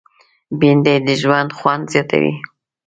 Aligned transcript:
بېنډۍ 0.59 0.97
د 1.05 1.09
ژوند 1.21 1.49
خوند 1.57 1.83
زیاتوي 1.93 2.33